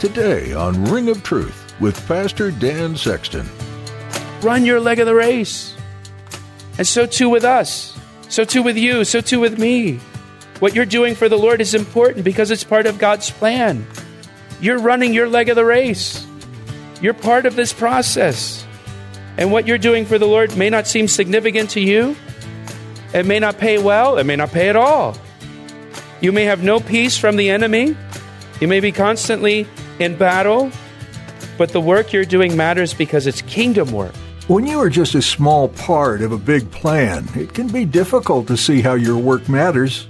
[0.00, 3.46] Today on Ring of Truth with Pastor Dan Sexton.
[4.40, 5.76] Run your leg of the race.
[6.78, 7.98] And so too with us.
[8.30, 9.04] So too with you.
[9.04, 10.00] So too with me.
[10.58, 13.86] What you're doing for the Lord is important because it's part of God's plan.
[14.58, 16.26] You're running your leg of the race.
[17.02, 18.66] You're part of this process.
[19.36, 22.16] And what you're doing for the Lord may not seem significant to you.
[23.12, 24.16] It may not pay well.
[24.16, 25.14] It may not pay at all.
[26.22, 27.94] You may have no peace from the enemy.
[28.62, 29.66] You may be constantly
[30.00, 30.70] in battle,
[31.58, 34.14] but the work you're doing matters because it's kingdom work.
[34.48, 38.48] When you are just a small part of a big plan, it can be difficult
[38.48, 40.04] to see how your work matters.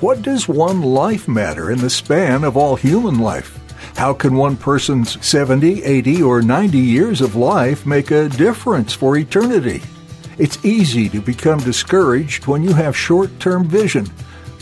[0.00, 3.58] What does one life matter in the span of all human life?
[3.96, 9.16] How can one person's 70, 80, or 90 years of life make a difference for
[9.16, 9.80] eternity?
[10.38, 14.06] It's easy to become discouraged when you have short term vision.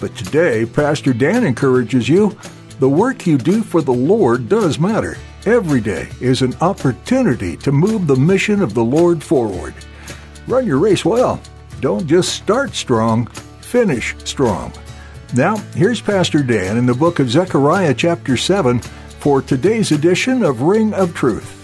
[0.01, 2.39] But today, Pastor Dan encourages you
[2.81, 5.17] the work you do for the Lord does matter.
[5.47, 9.75] Every day is an opportunity to move the mission of the Lord forward.
[10.47, 11.41] Run your race well.
[11.81, 13.27] Don't just start strong,
[13.61, 14.73] finish strong.
[15.35, 20.63] Now, here's Pastor Dan in the book of Zechariah, chapter 7, for today's edition of
[20.63, 21.64] Ring of Truth.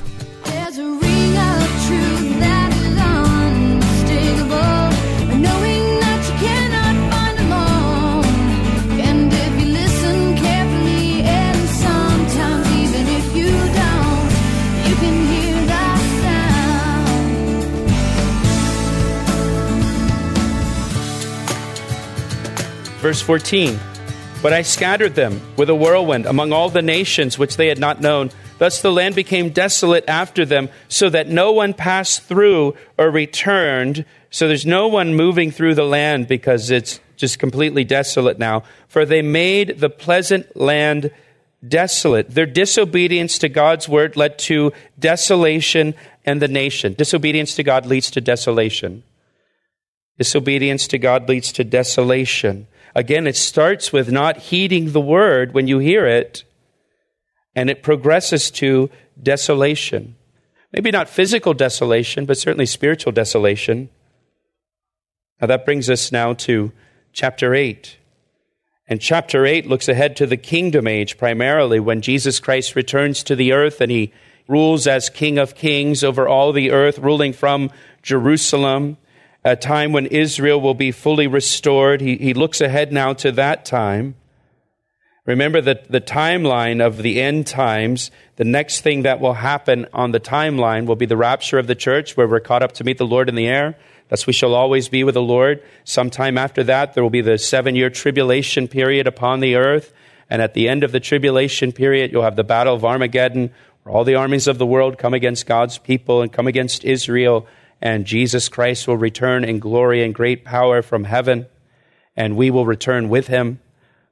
[23.00, 23.78] Verse 14
[24.42, 28.02] But I scattered them with a whirlwind among all the nations which they had not
[28.02, 28.30] known.
[28.58, 34.04] Thus the land became desolate after them, so that no one passed through or returned.
[34.28, 38.64] So there's no one moving through the land because it's just completely desolate now.
[38.86, 41.10] For they made the pleasant land
[41.66, 42.30] desolate.
[42.30, 45.94] Their disobedience to God's word led to desolation
[46.26, 46.92] and the nation.
[46.92, 49.04] Disobedience to God leads to desolation.
[50.18, 52.66] Disobedience to God leads to desolation.
[52.94, 56.44] Again, it starts with not heeding the word when you hear it,
[57.54, 58.90] and it progresses to
[59.20, 60.16] desolation.
[60.72, 63.90] Maybe not physical desolation, but certainly spiritual desolation.
[65.40, 66.72] Now that brings us now to
[67.12, 67.96] chapter 8.
[68.86, 73.36] And chapter 8 looks ahead to the kingdom age primarily when Jesus Christ returns to
[73.36, 74.12] the earth and he
[74.48, 77.70] rules as King of Kings over all the earth, ruling from
[78.02, 78.96] Jerusalem
[79.44, 82.00] a time when Israel will be fully restored.
[82.00, 84.14] He, he looks ahead now to that time.
[85.26, 90.12] Remember that the timeline of the end times, the next thing that will happen on
[90.12, 92.98] the timeline will be the rapture of the church, where we're caught up to meet
[92.98, 93.76] the Lord in the air.
[94.08, 95.62] Thus we shall always be with the Lord.
[95.84, 99.92] Sometime after that, there will be the seven year tribulation period upon the earth.
[100.28, 103.50] And at the end of the tribulation period, you'll have the battle of Armageddon,
[103.82, 107.46] where all the armies of the world come against God's people and come against Israel
[107.80, 111.46] and Jesus Christ will return in glory and great power from heaven,
[112.16, 113.60] and we will return with him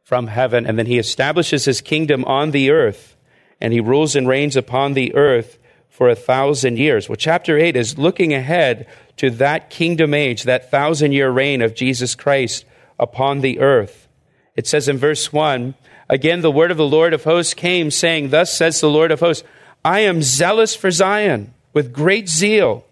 [0.02, 0.66] from heaven.
[0.66, 3.16] And then he establishes his kingdom on the earth,
[3.60, 5.58] and he rules and reigns upon the earth
[5.88, 7.08] for a thousand years.
[7.08, 8.86] Well, chapter 8 is looking ahead
[9.16, 12.64] to that kingdom age, that thousand year reign of Jesus Christ
[12.98, 14.08] upon the earth.
[14.56, 15.74] It says in verse 1
[16.10, 19.20] Again, the word of the Lord of hosts came, saying, Thus says the Lord of
[19.20, 19.46] hosts,
[19.84, 22.84] I am zealous for Zion with great zeal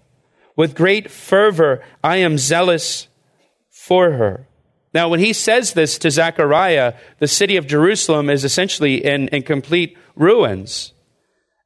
[0.56, 3.08] with great fervor, I am zealous
[3.70, 4.48] for her.
[4.94, 9.42] Now, when he says this to Zechariah, the city of Jerusalem is essentially in, in
[9.42, 10.94] complete ruins.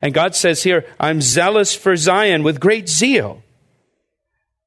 [0.03, 3.43] And God says here, I'm zealous for Zion with great zeal.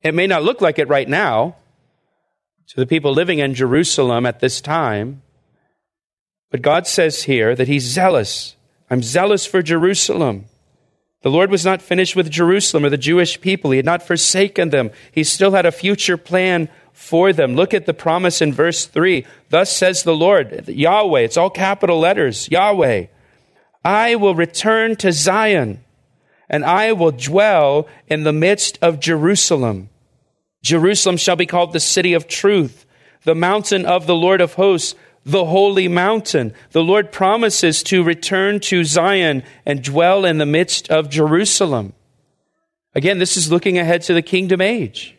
[0.01, 1.57] It may not look like it right now
[2.67, 5.21] to the people living in Jerusalem at this time,
[6.49, 8.55] but God says here that He's zealous.
[8.89, 10.45] I'm zealous for Jerusalem.
[11.23, 13.71] The Lord was not finished with Jerusalem or the Jewish people.
[13.71, 14.91] He had not forsaken them.
[15.11, 17.55] He still had a future plan for them.
[17.55, 19.25] Look at the promise in verse 3.
[19.49, 23.07] Thus says the Lord, Yahweh, it's all capital letters, Yahweh.
[23.83, 25.83] I will return to Zion
[26.49, 29.89] and I will dwell in the midst of Jerusalem.
[30.61, 32.85] Jerusalem shall be called the city of truth,
[33.23, 34.93] the mountain of the Lord of hosts.
[35.25, 36.53] The holy mountain.
[36.71, 41.93] The Lord promises to return to Zion and dwell in the midst of Jerusalem.
[42.95, 45.15] Again, this is looking ahead to the kingdom age.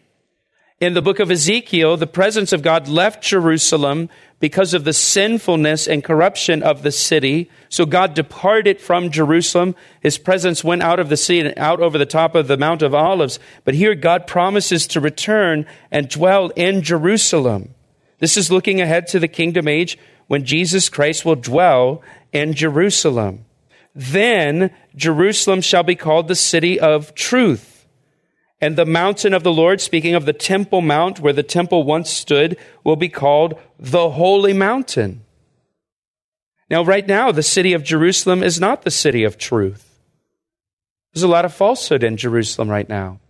[0.81, 4.11] In the book of Ezekiel, the presence of God left Jerusalem
[4.41, 7.49] because of the sinfulness and corruption of the city.
[7.69, 9.77] So God departed from Jerusalem.
[10.01, 12.83] His presence went out of the city and out over the top of the Mount
[12.83, 13.39] of Olives.
[13.65, 17.75] But here God promises to return and dwell in Jerusalem.
[18.19, 22.03] This is looking ahead to the kingdom age when Jesus Christ will dwell
[22.33, 23.45] in Jerusalem.
[23.95, 27.87] Then Jerusalem shall be called the city of truth.
[28.61, 32.11] And the mountain of the Lord, speaking of the Temple Mount where the temple once
[32.11, 35.23] stood, will be called the Holy Mountain.
[36.71, 39.91] Now, right now, the city of Jerusalem is not the city of truth.
[41.13, 43.21] There's a lot of falsehood in Jerusalem right now.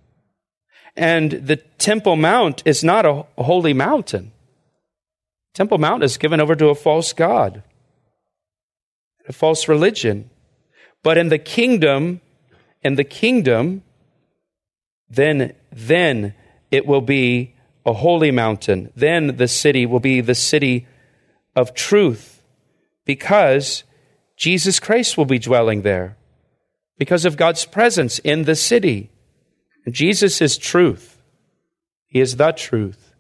[0.97, 4.31] And the Temple Mount is not a holy mountain.
[5.55, 7.63] Temple Mount is given over to a false God,
[9.29, 10.29] a false religion.
[11.03, 12.21] But in the kingdom,
[12.83, 13.83] in the kingdom,
[15.09, 16.35] then, then
[16.71, 17.55] it will be
[17.87, 18.91] a holy mountain.
[18.97, 20.87] Then the city will be the city
[21.55, 22.43] of truth
[23.05, 23.85] because
[24.37, 26.17] Jesus Christ will be dwelling there
[26.99, 29.11] because of God's presence in the city.
[29.89, 31.23] Jesus is truth.
[32.09, 33.14] He is the truth.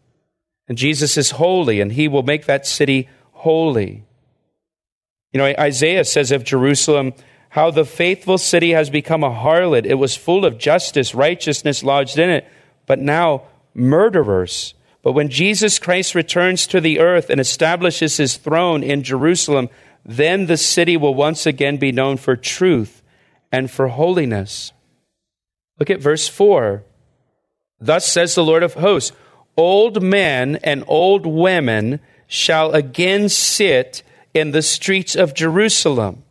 [0.69, 4.05] And Jesus is holy, and he will make that city holy.
[5.33, 7.13] You know, Isaiah says of Jerusalem,
[7.51, 9.85] how the faithful city has become a harlot.
[9.87, 12.49] It was full of justice, righteousness lodged in it,
[12.87, 13.43] but now
[13.75, 14.75] murderers.
[15.03, 19.69] But when Jesus Christ returns to the earth and establishes his throne in Jerusalem,
[20.05, 23.03] then the city will once again be known for truth
[23.53, 24.73] and for holiness.
[25.79, 26.83] Look at verse 4.
[27.81, 29.13] Thus says the Lord of hosts
[29.57, 34.03] old men and old women shall again sit
[34.33, 36.25] in the streets of Jerusalem,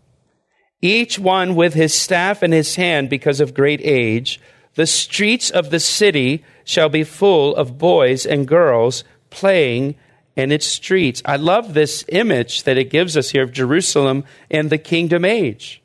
[0.81, 4.40] each one with his staff in his hand because of great age.
[4.75, 9.96] The streets of the city shall be full of boys and girls playing
[10.36, 11.22] in its streets.
[11.25, 15.81] I love this image that it gives us here of Jerusalem in the kingdom age.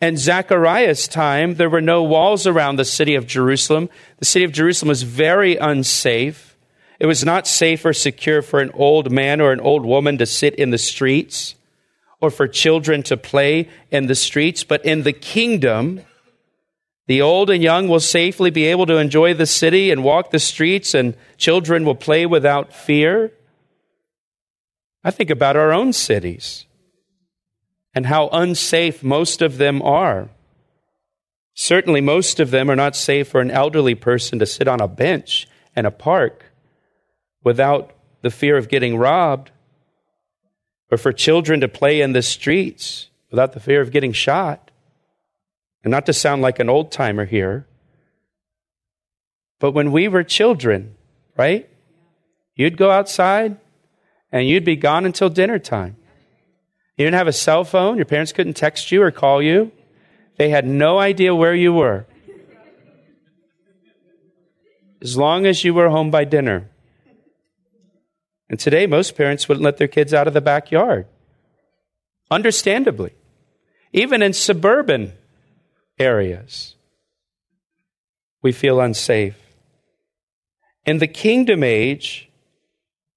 [0.00, 3.88] In Zechariah's time, there were no walls around the city of Jerusalem.
[4.18, 6.51] The city of Jerusalem was very unsafe.
[7.02, 10.24] It was not safe or secure for an old man or an old woman to
[10.24, 11.56] sit in the streets
[12.20, 16.02] or for children to play in the streets, but in the kingdom,
[17.08, 20.38] the old and young will safely be able to enjoy the city and walk the
[20.38, 23.32] streets, and children will play without fear.
[25.02, 26.66] I think about our own cities
[27.96, 30.28] and how unsafe most of them are.
[31.54, 34.86] Certainly, most of them are not safe for an elderly person to sit on a
[34.86, 36.51] bench in a park
[37.44, 37.92] without
[38.22, 39.50] the fear of getting robbed,
[40.90, 44.70] or for children to play in the streets without the fear of getting shot.
[45.82, 47.66] And not to sound like an old timer here,
[49.58, 50.96] but when we were children,
[51.36, 51.68] right?
[52.54, 53.58] You'd go outside
[54.30, 55.96] and you'd be gone until dinner time.
[56.96, 59.72] You didn't have a cell phone, your parents couldn't text you or call you.
[60.36, 62.06] They had no idea where you were.
[65.00, 66.68] As long as you were home by dinner.
[68.52, 71.06] And today, most parents wouldn't let their kids out of the backyard.
[72.30, 73.14] Understandably.
[73.94, 75.14] Even in suburban
[75.98, 76.76] areas,
[78.42, 79.38] we feel unsafe.
[80.84, 82.30] In the kingdom age,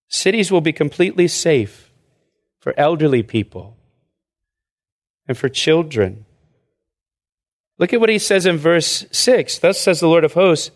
[0.07, 1.91] cities will be completely safe
[2.59, 3.75] for elderly people
[5.27, 6.25] and for children.
[7.77, 9.59] Look at what he says in verse 6.
[9.59, 10.71] Thus says the Lord of hosts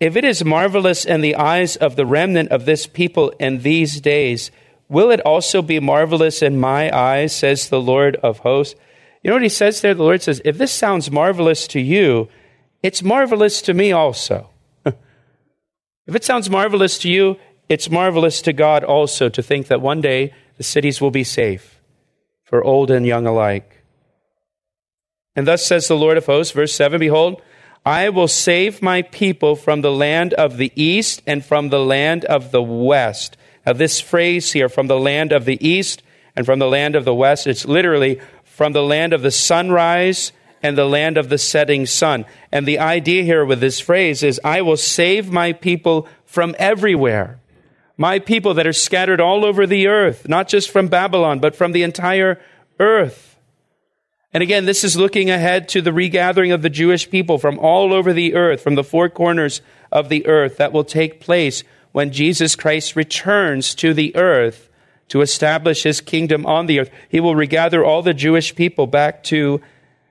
[0.00, 4.00] if it is marvelous in the eyes of the remnant of this people in these
[4.00, 4.50] days,
[4.88, 8.74] will it also be marvelous in my eyes, says the Lord of hosts?
[9.22, 9.94] You know what he says there?
[9.94, 12.28] The Lord says, if this sounds marvelous to you,
[12.82, 14.48] it's marvelous to me also.
[14.86, 17.36] if it sounds marvelous to you,
[17.68, 21.80] it's marvelous to God also to think that one day the cities will be safe
[22.42, 23.84] for old and young alike.
[25.36, 27.42] And thus says the Lord of hosts, verse 7 Behold,
[27.84, 32.24] I will save my people from the land of the east and from the land
[32.26, 33.36] of the west.
[33.64, 36.02] Now, this phrase here, from the land of the east
[36.36, 40.32] and from the land of the west, it's literally from the land of the sunrise
[40.62, 42.26] and the land of the setting sun.
[42.52, 47.40] And the idea here with this phrase is, I will save my people from everywhere.
[47.96, 51.72] My people that are scattered all over the earth, not just from Babylon, but from
[51.72, 52.40] the entire
[52.78, 53.29] earth.
[54.32, 57.92] And again, this is looking ahead to the regathering of the Jewish people from all
[57.92, 59.60] over the earth, from the four corners
[59.90, 64.68] of the earth, that will take place when Jesus Christ returns to the earth
[65.08, 66.90] to establish his kingdom on the earth.
[67.08, 69.60] He will regather all the Jewish people back to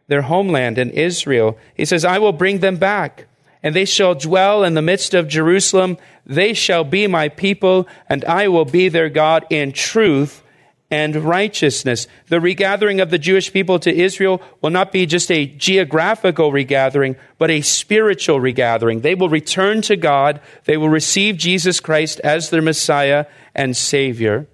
[0.08, 1.58] their homeland in Israel.
[1.74, 3.28] He says, I will bring them back,
[3.64, 5.98] and they shall dwell in the midst of Jerusalem.
[6.26, 10.44] They shall be my people, and I will be their God in truth
[10.92, 12.08] and righteousness.
[12.28, 17.16] The regathering of the Jewish people to Israel will not be just a geographical regathering,
[17.38, 19.02] but a spiritual regathering.
[19.02, 20.42] They will return to God.
[20.66, 24.48] They will receive Jesus Christ as their Messiah and Savior.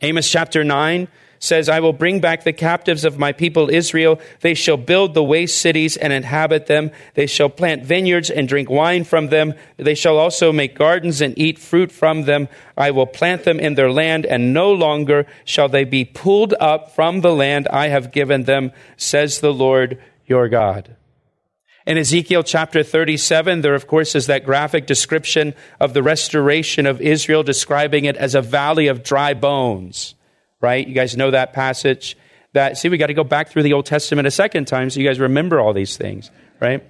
[0.00, 1.08] Amos chapter 9
[1.44, 4.18] says, I will bring back the captives of my people Israel.
[4.40, 6.90] They shall build the waste cities and inhabit them.
[7.14, 9.52] They shall plant vineyards and drink wine from them.
[9.76, 12.48] They shall also make gardens and eat fruit from them.
[12.78, 16.94] I will plant them in their land, and no longer shall they be pulled up
[16.94, 20.96] from the land I have given them, says the Lord your God.
[21.86, 27.02] In Ezekiel chapter 37, there of course is that graphic description of the restoration of
[27.02, 30.14] Israel, describing it as a valley of dry bones
[30.64, 30.88] right?
[30.88, 32.16] You guys know that passage.
[32.54, 34.98] That see, we got to go back through the Old Testament a second time so
[34.98, 36.82] you guys remember all these things, right?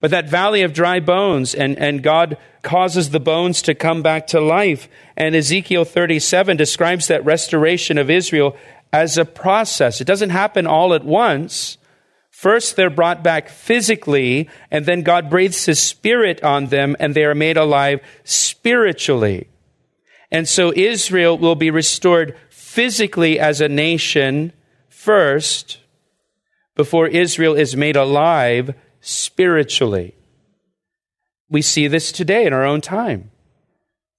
[0.00, 4.26] But that valley of dry bones, and, and God causes the bones to come back
[4.28, 4.88] to life.
[5.16, 8.56] And Ezekiel 37 describes that restoration of Israel
[8.90, 10.00] as a process.
[10.00, 11.76] It doesn't happen all at once.
[12.30, 17.24] First, they're brought back physically, and then God breathes His Spirit on them, and they
[17.24, 19.48] are made alive spiritually.
[20.32, 22.36] And so Israel will be restored
[22.72, 24.50] physically as a nation
[24.88, 25.78] first
[26.74, 30.14] before Israel is made alive spiritually.
[31.50, 33.30] We see this today in our own time.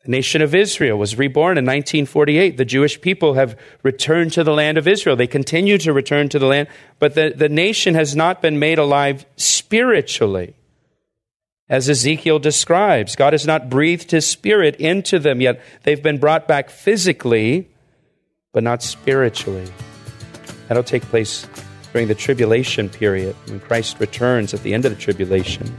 [0.03, 2.57] The nation of Israel was reborn in 1948.
[2.57, 5.15] The Jewish people have returned to the land of Israel.
[5.15, 6.67] They continue to return to the land,
[6.99, 10.53] but the, the nation has not been made alive spiritually.
[11.69, 15.59] As Ezekiel describes, God has not breathed his spirit into them yet.
[15.81, 17.72] They've been brought back physically,
[18.53, 19.67] but not spiritually.
[20.67, 21.45] That'll take place
[21.91, 25.75] during the tribulation period when Christ returns at the end of the tribulation.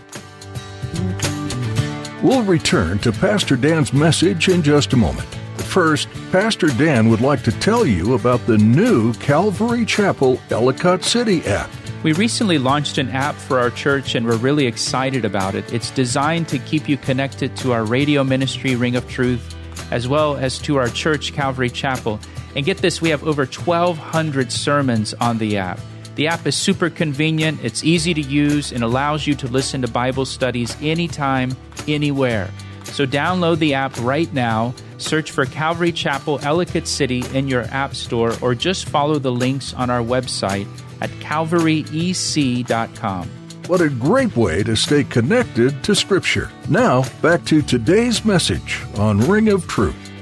[2.22, 5.28] We'll return to Pastor Dan's message in just a moment.
[5.58, 11.44] First, Pastor Dan would like to tell you about the new Calvary Chapel Ellicott City
[11.46, 11.70] app.
[12.02, 15.72] We recently launched an app for our church and we're really excited about it.
[15.72, 19.54] It's designed to keep you connected to our radio ministry, Ring of Truth,
[19.90, 22.20] as well as to our church, Calvary Chapel.
[22.54, 25.80] And get this, we have over 1,200 sermons on the app.
[26.14, 29.88] The app is super convenient, it's easy to use, and allows you to listen to
[29.88, 31.56] Bible studies anytime,
[31.88, 32.48] anywhere.
[32.84, 37.96] So download the app right now, search for Calvary Chapel Ellicott City in your app
[37.96, 40.68] store, or just follow the links on our website
[41.00, 43.28] at calvaryec.com.
[43.66, 46.50] What a great way to stay connected to Scripture.
[46.68, 50.13] Now, back to today's message on Ring of Truth.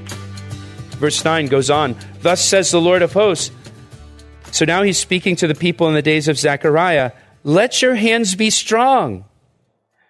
[1.02, 3.50] Verse 9 goes on Thus says the Lord of hosts.
[4.52, 7.10] So now he's speaking to the people in the days of Zechariah
[7.42, 9.24] Let your hands be strong.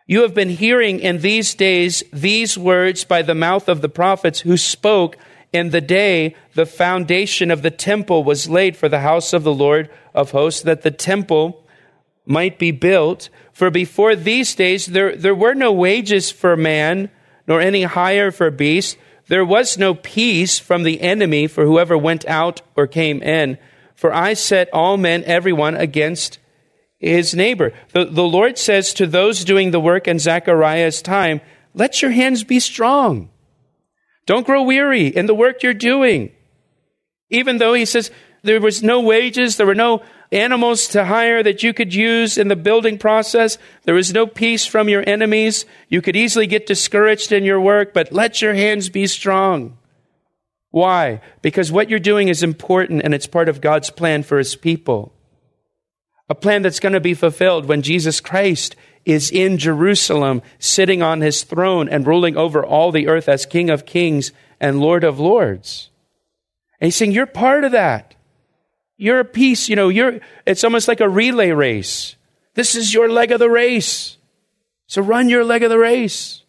[0.07, 4.41] You have been hearing in these days these words by the mouth of the prophets
[4.41, 5.17] who spoke
[5.51, 9.55] in the day the foundation of the temple was laid for the house of the
[9.55, 11.67] Lord of hosts, that the temple
[12.27, 13.31] might be built.
[13.55, 17.09] For before these days there, there were no wages for man,
[17.49, 22.27] nor any hire for beast there was no peace from the enemy for whoever went
[22.27, 23.59] out or came in.
[23.95, 26.39] For I set all men, everyone, against
[26.99, 27.73] his neighbor.
[27.93, 31.41] The, the Lord says to those doing the work in Zechariah's time,
[31.75, 33.31] let your hands be strong.
[34.27, 36.33] Don't grow weary in the work you're doing.
[37.31, 38.11] Even though he says
[38.43, 40.03] there was no wages, there were no
[40.33, 43.59] animals to hire that you could use in the building process.
[43.85, 45.67] There was no peace from your enemies.
[45.89, 49.77] You could easily get discouraged in your work, but let your hands be strong.
[50.71, 51.21] Why?
[51.43, 55.13] Because what you're doing is important and it's part of God's plan for his people.
[56.29, 58.75] A plan that's going to be fulfilled when Jesus Christ
[59.05, 63.69] is in Jerusalem, sitting on his throne and ruling over all the earth as King
[63.69, 65.91] of kings and Lord of lords.
[66.81, 68.15] And he's saying, You're part of that.
[69.03, 72.15] You're a piece, you know, you're, it's almost like a relay race.
[72.55, 74.17] This is your leg of the race.
[74.87, 76.45] So run your leg of the race.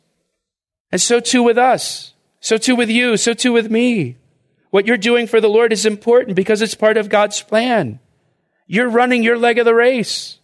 [0.91, 2.13] And so too with us.
[2.41, 3.17] So too with you.
[3.17, 4.17] So too with me.
[4.69, 7.99] What you're doing for the Lord is important because it's part of God's plan.
[8.67, 10.37] You're running your leg of the race.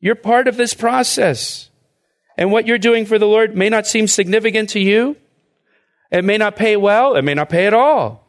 [0.00, 1.70] You're part of this process.
[2.36, 5.14] And what you're doing for the Lord may not seem significant to you.
[6.10, 7.14] It may not pay well.
[7.14, 8.26] It may not pay at all.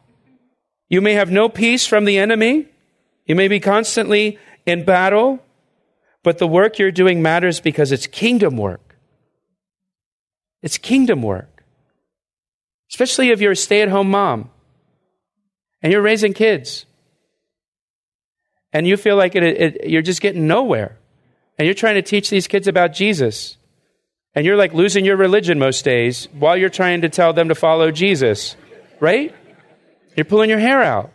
[0.88, 2.68] You may have no peace from the enemy.
[3.28, 5.38] You may be constantly in battle,
[6.24, 8.96] but the work you're doing matters because it's kingdom work.
[10.62, 11.62] It's kingdom work.
[12.90, 14.50] Especially if you're a stay at home mom.
[15.82, 16.86] and you're raising kids,
[18.72, 20.96] and you feel like it, it, you're just getting nowhere,
[21.56, 23.56] and you're trying to teach these kids about Jesus,
[24.34, 27.54] and you're like losing your religion most days while you're trying to tell them to
[27.54, 28.56] follow Jesus,
[29.00, 29.34] right?
[30.16, 31.12] You're pulling your hair out.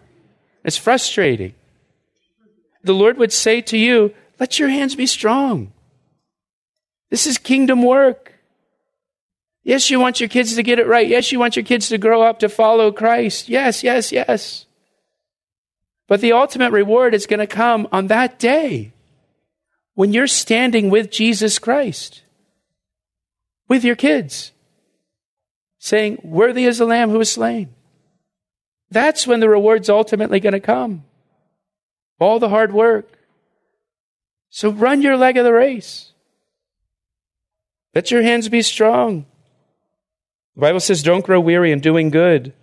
[0.63, 1.53] It's frustrating.
[2.84, 5.72] The Lord would say to you, Let your hands be strong.
[7.10, 8.34] This is kingdom work.
[9.63, 11.08] Yes, you want your kids to get it right.
[11.08, 13.48] Yes, you want your kids to grow up to follow Christ.
[13.48, 14.66] Yes, yes, yes.
[16.08, 18.92] But the ultimate reward is going to come on that day
[19.96, 22.24] when you're standing with Jesus Christ,
[23.70, 24.52] with your kids,
[25.80, 27.74] saying, Worthy is the Lamb who was slain.
[28.90, 31.06] That's when the reward's ultimately going to come.
[32.24, 33.20] All the hard work.
[34.50, 36.13] So run your leg of the race.
[37.94, 39.25] Let your hands be strong.
[40.56, 42.53] The Bible says, Don't grow weary in doing good,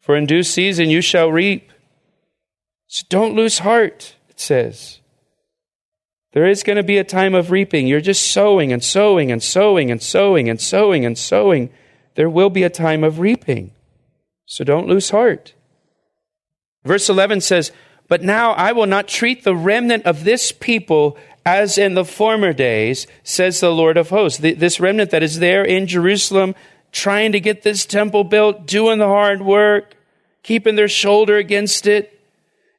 [0.00, 1.72] for in due season you shall reap.
[2.86, 5.00] So don't lose heart, it says.
[6.32, 7.86] There is going to be a time of reaping.
[7.86, 11.70] You're just sowing and sowing and sowing and sowing and sowing and sowing.
[12.16, 13.70] There will be a time of reaping.
[14.44, 15.54] So don't lose heart.
[16.84, 17.72] Verse 11 says,
[18.08, 22.52] But now I will not treat the remnant of this people as in the former
[22.52, 24.38] days, says the Lord of hosts.
[24.38, 26.54] This remnant that is there in Jerusalem,
[26.90, 29.94] trying to get this temple built, doing the hard work,
[30.42, 32.10] keeping their shoulder against it.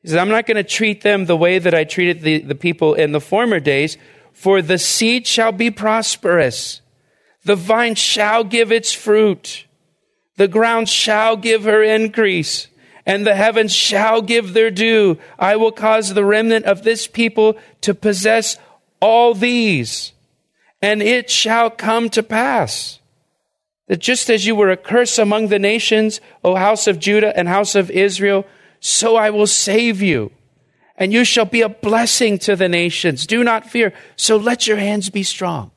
[0.01, 2.55] He says, I'm not going to treat them the way that I treated the, the
[2.55, 3.97] people in the former days,
[4.33, 6.81] for the seed shall be prosperous.
[7.43, 9.65] The vine shall give its fruit.
[10.37, 12.67] The ground shall give her increase,
[13.05, 15.17] and the heavens shall give their dew.
[15.37, 18.57] I will cause the remnant of this people to possess
[18.99, 20.13] all these,
[20.81, 22.99] and it shall come to pass
[23.87, 27.47] that just as you were a curse among the nations, O house of Judah and
[27.47, 28.45] house of Israel,
[28.79, 30.31] so I will save you.
[30.97, 33.27] And you shall be a blessing to the nations.
[33.27, 33.93] Do not fear.
[34.15, 35.71] So let your hands be strong.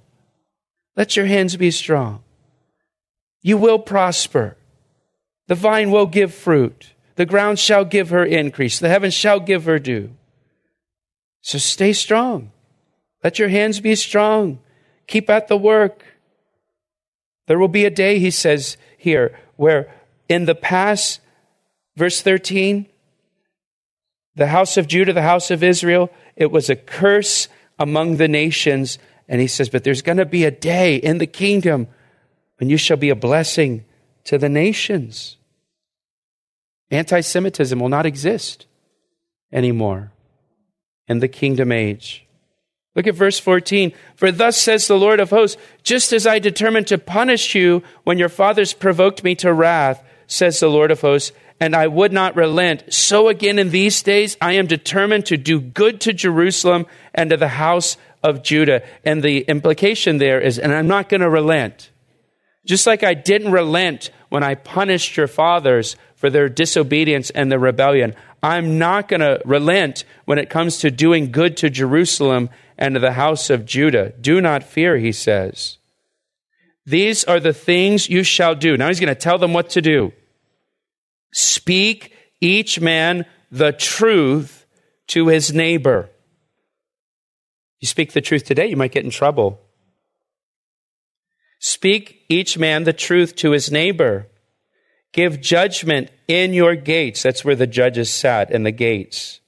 [0.96, 2.22] Let your hands be strong.
[3.42, 4.56] You will prosper.
[5.48, 6.92] The vine will give fruit.
[7.18, 8.78] The ground shall give her increase.
[8.78, 10.10] The heavens shall give her dew.
[11.40, 12.52] So stay strong.
[13.24, 14.60] Let your hands be strong.
[15.08, 16.04] Keep at the work.
[17.48, 19.92] There will be a day, he says here, where
[20.28, 21.18] in the past,
[21.96, 22.86] verse 13,
[24.36, 27.48] the house of Judah, the house of Israel, it was a curse
[27.80, 28.96] among the nations.
[29.26, 31.88] And he says, But there's going to be a day in the kingdom
[32.58, 33.84] when you shall be a blessing
[34.22, 35.37] to the nations.
[36.90, 38.66] Anti Semitism will not exist
[39.52, 40.12] anymore
[41.06, 42.26] in the kingdom age.
[42.94, 43.92] Look at verse 14.
[44.16, 48.18] For thus says the Lord of hosts, just as I determined to punish you when
[48.18, 52.36] your fathers provoked me to wrath, says the Lord of hosts, and I would not
[52.36, 57.30] relent, so again in these days I am determined to do good to Jerusalem and
[57.30, 58.82] to the house of Judah.
[59.04, 61.90] And the implication there is, and I'm not going to relent.
[62.66, 67.58] Just like I didn't relent when I punished your fathers for their disobedience and their
[67.58, 72.94] rebellion, I'm not going to relent when it comes to doing good to Jerusalem and
[72.94, 74.12] to the house of Judah.
[74.20, 75.78] Do not fear, he says.
[76.86, 78.76] These are the things you shall do.
[78.76, 80.12] Now he's going to tell them what to do.
[81.32, 84.66] Speak each man the truth
[85.08, 86.08] to his neighbor.
[87.80, 89.60] You speak the truth today, you might get in trouble.
[91.58, 94.28] Speak each man the truth to his neighbor.
[95.12, 97.22] Give judgment in your gates.
[97.22, 99.40] That's where the judges sat, in the gates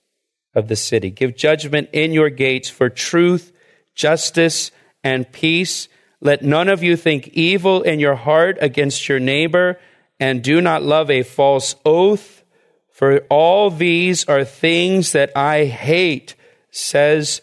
[0.55, 1.11] of the city.
[1.11, 3.53] Give judgment in your gates for truth,
[3.95, 4.71] justice,
[5.05, 5.89] and peace.
[6.21, 9.79] Let none of you think evil in your heart against your neighbor,
[10.19, 12.43] and do not love a false oath,
[12.91, 16.35] for all these are things that I hate,
[16.71, 17.41] says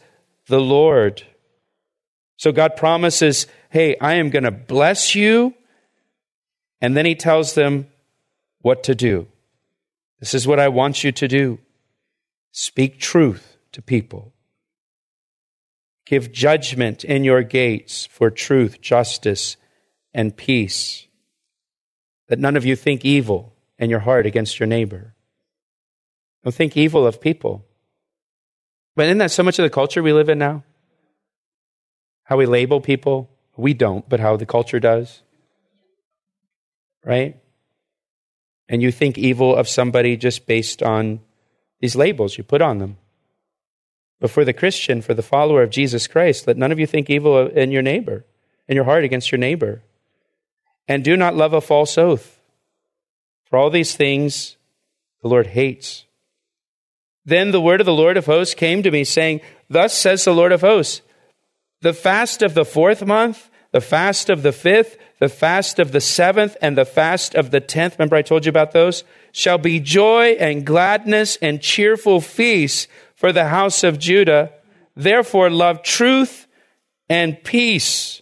[0.47, 1.23] the Lord.
[2.35, 5.53] So God promises, hey, I am going to bless you.
[6.81, 7.87] And then he tells them
[8.61, 9.27] what to do.
[10.19, 11.59] This is what I want you to do.
[12.51, 14.33] Speak truth to people.
[16.05, 19.57] Give judgment in your gates for truth, justice,
[20.13, 21.07] and peace.
[22.29, 25.13] That none of you think evil in your heart against your neighbor.
[26.43, 27.65] Don't think evil of people.
[28.95, 30.63] But isn't that so much of the culture we live in now?
[32.23, 33.29] How we label people?
[33.57, 35.21] We don't, but how the culture does.
[37.03, 37.37] Right?
[38.69, 41.19] And you think evil of somebody just based on
[41.79, 42.97] these labels you put on them.
[44.19, 47.09] But for the Christian, for the follower of Jesus Christ, let none of you think
[47.09, 48.25] evil in your neighbor,
[48.67, 49.81] in your heart against your neighbor.
[50.87, 52.39] And do not love a false oath.
[53.45, 54.57] For all these things,
[55.21, 56.05] The Lord hates.
[57.25, 60.33] Then the word of the Lord of hosts came to me, saying, Thus says the
[60.33, 61.01] Lord of hosts,
[61.81, 66.01] the fast of the fourth month, the fast of the fifth, the fast of the
[66.01, 69.79] seventh, and the fast of the tenth, remember I told you about those, shall be
[69.79, 74.51] joy and gladness and cheerful feasts for the house of Judah.
[74.95, 76.47] Therefore, love truth
[77.09, 78.21] and peace.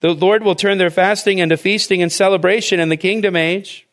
[0.00, 3.86] The Lord will turn their fasting into feasting and celebration in the kingdom age.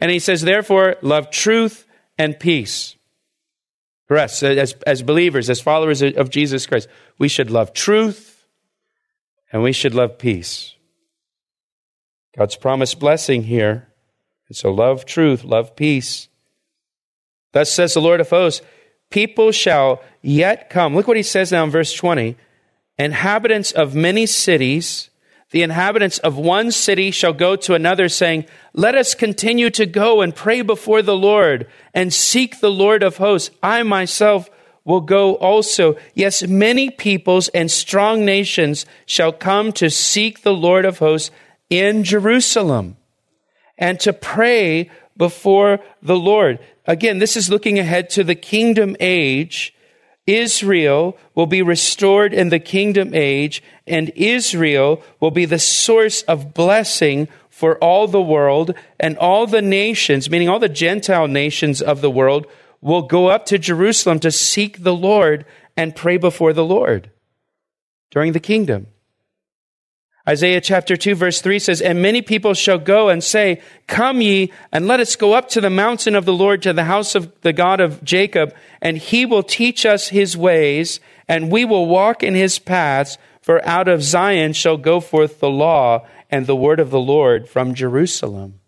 [0.00, 1.86] And he says, therefore, love truth
[2.18, 2.96] and peace.
[4.06, 6.88] For us, uh, as, as believers, as followers of Jesus Christ,
[7.18, 8.46] we should love truth
[9.52, 10.74] and we should love peace.
[12.36, 13.88] God's promised blessing here.
[14.48, 16.28] And so love truth, love peace.
[17.52, 18.62] Thus says the Lord of hosts,
[19.10, 20.94] people shall yet come.
[20.94, 22.36] Look what he says now in verse 20.
[22.98, 25.10] Inhabitants of many cities,
[25.52, 30.22] the inhabitants of one city shall go to another, saying, Let us continue to go
[30.22, 33.50] and pray before the Lord and seek the Lord of hosts.
[33.62, 34.50] I myself
[34.84, 35.96] will go also.
[36.14, 41.30] Yes, many peoples and strong nations shall come to seek the Lord of hosts
[41.68, 42.96] in Jerusalem
[43.76, 46.58] and to pray before the Lord.
[46.86, 49.74] Again, this is looking ahead to the kingdom age.
[50.26, 56.54] Israel will be restored in the kingdom age, and Israel will be the source of
[56.54, 62.00] blessing for all the world, and all the nations, meaning all the Gentile nations of
[62.00, 62.46] the world,
[62.80, 65.44] will go up to Jerusalem to seek the Lord
[65.76, 67.10] and pray before the Lord
[68.10, 68.88] during the kingdom.
[70.28, 74.52] Isaiah chapter 2 verse 3 says, And many people shall go and say, Come ye,
[74.70, 77.32] and let us go up to the mountain of the Lord, to the house of
[77.40, 82.22] the God of Jacob, and he will teach us his ways, and we will walk
[82.22, 86.78] in his paths, for out of Zion shall go forth the law and the word
[86.78, 88.60] of the Lord from Jerusalem.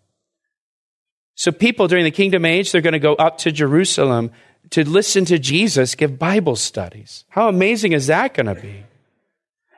[1.35, 4.31] So people during the kingdom age, they're going to go up to Jerusalem
[4.71, 7.25] to listen to Jesus give Bible studies.
[7.29, 8.84] How amazing is that going to be?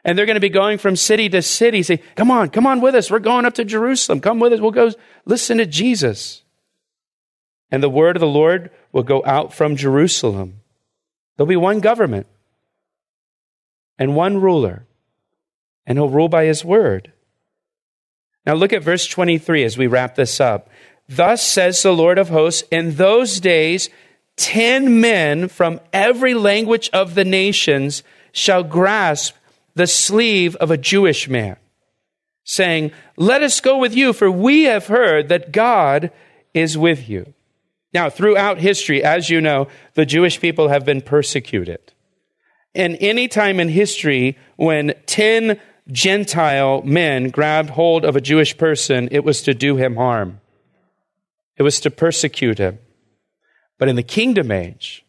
[0.08, 2.80] And they're going to be going from city to city, say, come on, come on
[2.80, 3.12] with us.
[3.12, 4.22] We're going up to Jerusalem.
[4.22, 4.62] Come with us.
[4.62, 4.92] We'll go
[5.26, 6.44] listen to Jesus.
[7.72, 10.62] And the word of the Lord will go out from Jerusalem.
[11.36, 12.26] There'll be one government
[14.00, 14.86] and one ruler,
[15.86, 17.12] and he'll rule by his word.
[18.46, 20.70] Now look at verse 23 as we wrap this up.
[21.10, 23.90] Thus says the Lord of hosts, in those days,
[24.38, 29.36] ten men from every language of the nations shall grasp
[29.78, 31.58] the sleeve of a Jewish man,
[32.44, 36.12] saying, Let us go with you, for we have heard that God
[36.54, 37.34] is with you.
[37.94, 41.94] Now, throughout history, as you know, the Jewish people have been persecuted.
[42.74, 45.60] And any time in history when 10
[45.92, 50.42] Gentile men grabbed hold of a Jewish person, it was to do him harm.
[51.56, 52.80] It was to persecute him.
[53.78, 55.06] But in the kingdom age,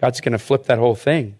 [0.00, 1.36] God's going to flip that whole thing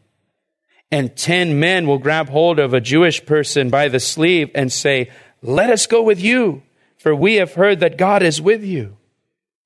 [0.91, 5.11] and 10 men will grab hold of a Jewish person by the sleeve and say,
[5.43, 6.63] Let us go with you,
[6.99, 8.97] for we have heard that God is with you.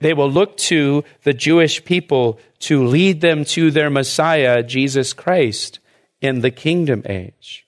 [0.01, 5.79] They will look to the Jewish people to lead them to their Messiah, Jesus Christ,
[6.21, 7.67] in the kingdom age.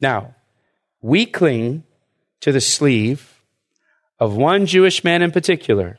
[0.00, 0.34] Now,
[1.02, 1.84] we cling
[2.40, 3.42] to the sleeve
[4.18, 5.98] of one Jewish man in particular,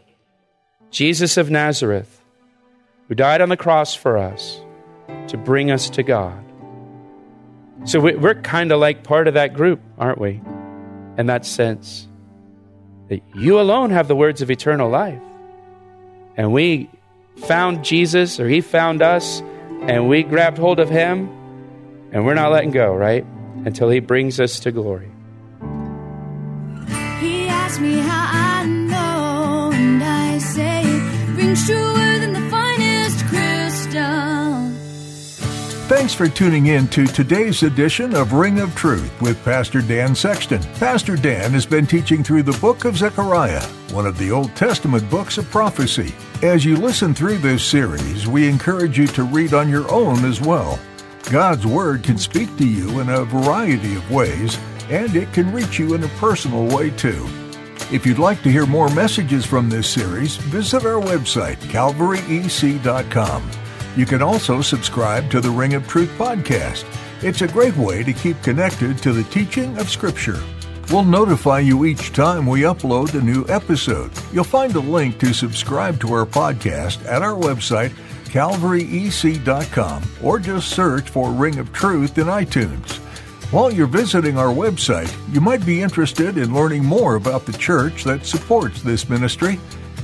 [0.89, 2.21] Jesus of Nazareth,
[3.07, 4.59] who died on the cross for us
[5.27, 6.44] to bring us to God.
[7.85, 10.41] So we're kind of like part of that group, aren't we?
[11.17, 12.07] In that sense.
[13.09, 15.21] That you alone have the words of eternal life.
[16.35, 16.89] And we
[17.47, 19.41] found Jesus, or he found us,
[19.81, 21.29] and we grabbed hold of him,
[22.11, 23.23] and we're not letting go, right?
[23.65, 25.11] Until he brings us to glory.
[27.19, 32.04] He asked me how I know, and I say it rings truer
[35.87, 40.59] Thanks for tuning in to today's edition of Ring of Truth with Pastor Dan Sexton.
[40.79, 45.07] Pastor Dan has been teaching through the book of Zechariah, one of the Old Testament
[45.11, 46.15] books of prophecy.
[46.41, 50.41] As you listen through this series, we encourage you to read on your own as
[50.41, 50.79] well.
[51.29, 54.57] God's Word can speak to you in a variety of ways,
[54.89, 57.27] and it can reach you in a personal way too.
[57.91, 63.51] If you'd like to hear more messages from this series, visit our website, calvaryec.com.
[63.95, 66.83] You can also subscribe to the Ring of Truth podcast.
[67.23, 70.43] It's a great way to keep connected to the teaching of Scripture.
[70.91, 74.11] We'll notify you each time we upload a new episode.
[74.33, 77.91] You'll find a link to subscribe to our podcast at our website,
[78.25, 82.97] calvaryec.com, or just search for Ring of Truth in iTunes.
[83.51, 88.03] While you're visiting our website, you might be interested in learning more about the church
[88.03, 89.57] that supports this ministry.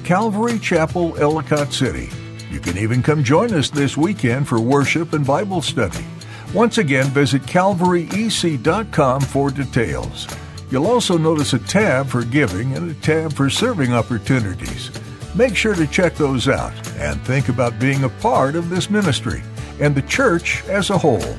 [0.06, 2.10] Calvary Chapel, Ellicott City.
[2.52, 6.06] You can even come join us this weekend for worship and Bible study.
[6.54, 10.28] Once again, visit calvaryec.com for details.
[10.70, 14.92] You'll also notice a tab for giving and a tab for serving opportunities.
[15.34, 19.42] Make sure to check those out and think about being a part of this ministry
[19.80, 21.36] and the church as a whole.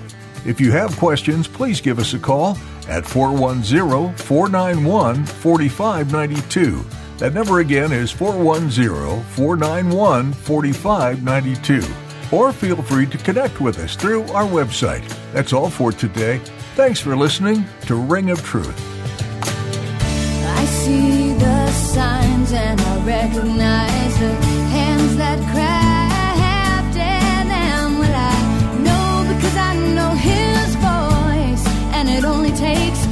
[0.47, 2.57] If you have questions, please give us a call
[2.89, 7.02] at 410 491 4592.
[7.23, 11.85] That number again is 410 491 4592.
[12.37, 15.09] Or feel free to connect with us through our website.
[15.33, 16.39] That's all for today.
[16.75, 18.77] Thanks for listening to Ring of Truth.
[19.45, 24.35] I see the signs and I recognize the
[24.75, 25.39] hands that.
[25.55, 25.93] Well,
[28.17, 28.41] I
[28.83, 33.12] know because I know His voice, and it only takes